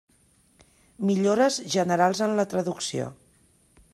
[1.09, 3.13] Millores generals en la traducció.